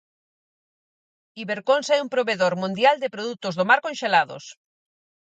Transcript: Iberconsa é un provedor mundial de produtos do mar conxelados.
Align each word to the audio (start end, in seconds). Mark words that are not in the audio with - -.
Iberconsa 1.43 1.93
é 1.95 2.03
un 2.05 2.13
provedor 2.15 2.53
mundial 2.63 2.95
de 2.99 3.13
produtos 3.15 3.53
do 3.55 3.67
mar 3.69 3.79
conxelados. 3.85 4.43